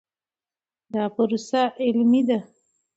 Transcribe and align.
دا 0.93 1.03
پروسه 1.15 1.61
علمي 1.83 2.21
ده. 2.27 2.39